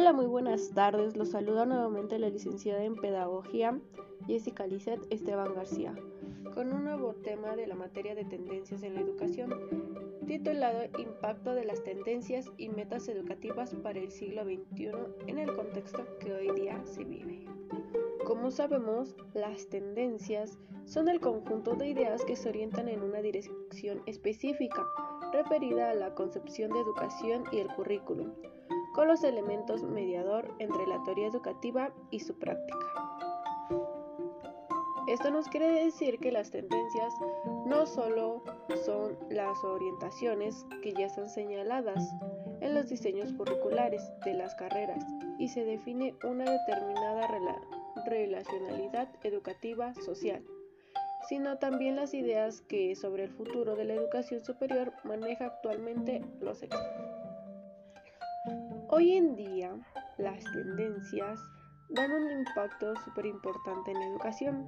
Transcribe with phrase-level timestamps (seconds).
[0.00, 1.16] Hola, muy buenas tardes.
[1.16, 3.80] Los saluda nuevamente la licenciada en Pedagogía
[4.28, 5.92] Jessica Lizeth Esteban García,
[6.54, 9.52] con un nuevo tema de la materia de tendencias en la educación,
[10.24, 14.92] titulado Impacto de las tendencias y metas educativas para el siglo XXI
[15.26, 17.44] en el contexto que hoy día se vive.
[18.24, 24.00] Como sabemos, las tendencias son el conjunto de ideas que se orientan en una dirección
[24.06, 24.86] específica,
[25.32, 28.30] referida a la concepción de educación y el currículum
[28.98, 32.76] con los elementos mediador entre la teoría educativa y su práctica.
[35.06, 37.14] Esto nos quiere decir que las tendencias
[37.64, 38.42] no solo
[38.84, 42.10] son las orientaciones que ya están señaladas
[42.60, 45.06] en los diseños curriculares de las carreras
[45.38, 47.28] y se define una determinada
[48.04, 50.42] relacionalidad educativa social,
[51.28, 56.64] sino también las ideas que sobre el futuro de la educación superior maneja actualmente los
[56.64, 57.17] expertos.
[58.90, 59.78] Hoy en día,
[60.16, 61.38] las tendencias
[61.90, 64.66] dan un impacto súper importante en la educación.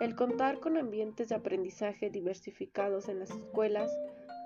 [0.00, 3.96] El contar con ambientes de aprendizaje diversificados en las escuelas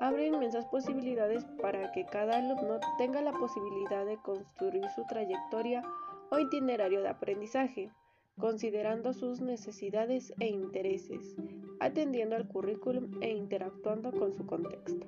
[0.00, 5.82] abre inmensas posibilidades para que cada alumno tenga la posibilidad de construir su trayectoria
[6.30, 7.90] o itinerario de aprendizaje,
[8.36, 11.36] considerando sus necesidades e intereses,
[11.80, 15.06] atendiendo al currículum e interactuando con su contexto.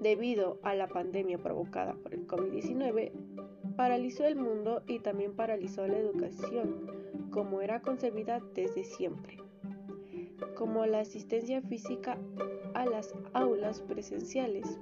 [0.00, 3.12] Debido a la pandemia provocada por el COVID-19,
[3.76, 6.86] paralizó el mundo y también paralizó la educación,
[7.30, 9.38] como era concebida desde siempre,
[10.54, 12.18] como la asistencia física
[12.74, 14.78] a las aulas presenciales.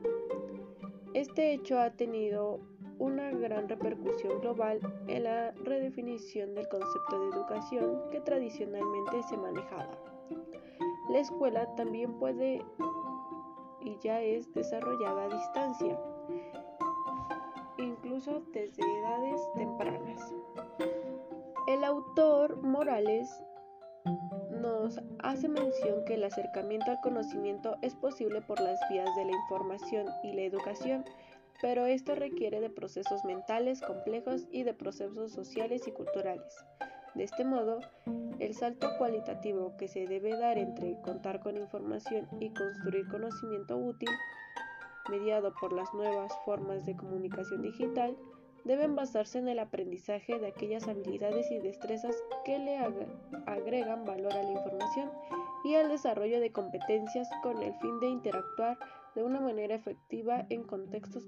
[1.15, 2.61] Este hecho ha tenido
[2.99, 9.99] una gran repercusión global en la redefinición del concepto de educación que tradicionalmente se manejaba.
[11.11, 12.63] La escuela también puede
[13.85, 15.99] y ya es desarrollada a distancia,
[17.79, 20.35] incluso desde edades tempranas.
[21.69, 23.29] El autor Morales
[24.51, 29.33] nos hace mención que el acercamiento al conocimiento es posible por las vías de la
[29.33, 31.05] información y la educación,
[31.63, 36.65] pero esto requiere de procesos mentales complejos y de procesos sociales y culturales.
[37.15, 37.81] De este modo,
[38.41, 44.09] el salto cualitativo que se debe dar entre contar con información y construir conocimiento útil,
[45.09, 48.17] mediado por las nuevas formas de comunicación digital,
[48.65, 52.79] deben basarse en el aprendizaje de aquellas habilidades y destrezas que le
[53.47, 55.11] agregan valor a la información
[55.65, 58.79] y al desarrollo de competencias con el fin de interactuar
[59.15, 61.27] de una manera efectiva en contextos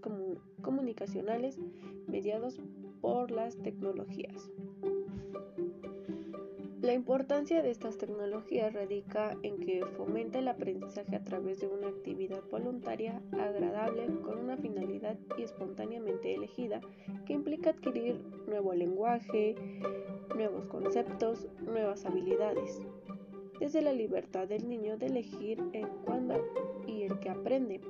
[0.63, 1.59] comunicacionales
[2.09, 2.61] mediados
[3.01, 4.51] por las tecnologías.
[6.87, 11.89] La importancia de estas tecnologías radica en que fomenta el aprendizaje a través de una
[11.89, 16.81] actividad voluntaria, agradable, con una finalidad y espontáneamente elegida,
[17.27, 19.57] que implica adquirir nuevo lenguaje,
[20.37, 22.81] nuevos conceptos, nuevas habilidades.
[23.59, 26.37] Desde la libertad del niño de elegir en cuándo
[26.87, 27.81] y el que aprende.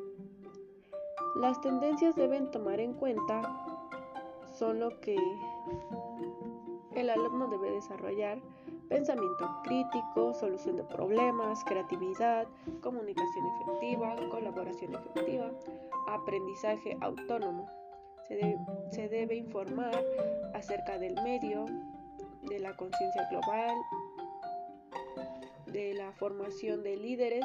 [1.39, 3.43] Las tendencias deben tomar en cuenta
[4.55, 5.19] solo que
[6.95, 8.41] el alumno debe desarrollar
[8.89, 12.47] pensamiento crítico, solución de problemas, creatividad,
[12.81, 15.51] comunicación efectiva, colaboración efectiva,
[16.09, 17.71] aprendizaje autónomo.
[18.91, 20.05] Se, debe informar
[20.55, 21.65] acerca del medio,
[22.49, 23.77] de la conciencia global,
[25.67, 27.45] de la formación de líderes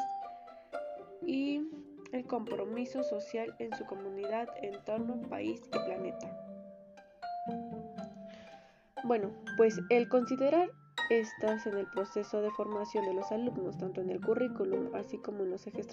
[1.25, 1.69] y
[2.11, 6.37] el compromiso social en su comunidad, entorno, país y planeta.
[9.03, 10.71] Bueno, pues el considerar
[11.19, 15.43] estas en el proceso de formación de los alumnos, tanto en el currículum así como
[15.43, 15.87] en los ejes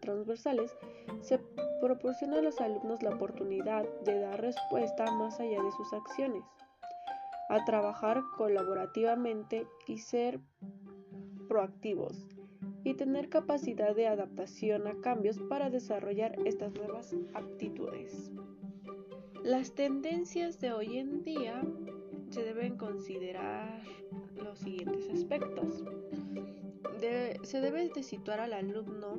[0.00, 0.76] transversales,
[1.20, 1.40] se
[1.80, 6.44] proporciona a los alumnos la oportunidad de dar respuesta más allá de sus acciones,
[7.48, 10.38] a trabajar colaborativamente y ser
[11.48, 12.28] proactivos
[12.84, 18.30] y tener capacidad de adaptación a cambios para desarrollar estas nuevas aptitudes.
[19.42, 21.62] Las tendencias de hoy en día
[22.30, 23.82] se deben considerar
[24.42, 25.84] los siguientes aspectos.
[27.42, 29.18] se debe de situar al alumno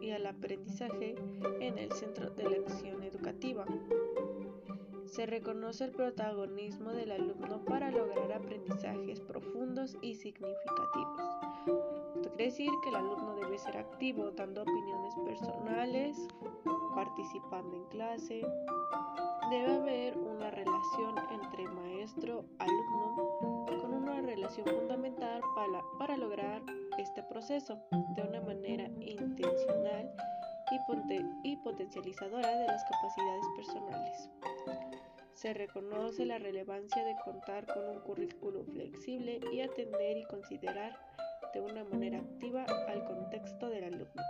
[0.00, 1.14] y al aprendizaje
[1.60, 3.64] en el centro de la acción educativa.
[5.04, 11.20] Se reconoce el protagonismo del alumno para lograr aprendizajes profundos y significativos.
[12.16, 16.16] Esto quiere decir que el alumno debe ser activo, dando opiniones personales,
[16.94, 18.42] participando en clase.
[19.50, 21.18] Debe haber una relación
[27.42, 27.76] proceso
[28.14, 30.14] de una manera intencional
[30.70, 34.30] y, y potencializadora de las capacidades personales.
[35.34, 40.96] Se reconoce la relevancia de contar con un currículo flexible y atender y considerar
[41.52, 44.22] de una manera activa al contexto del alumno.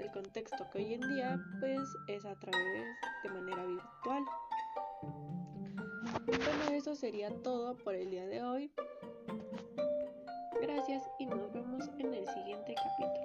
[0.00, 2.84] El contexto que hoy en día pues es a través
[3.22, 4.24] de manera virtual.
[6.26, 8.72] Bueno, eso sería todo por el día de hoy
[10.72, 13.21] gracias y nos vemos en el siguiente capítulo.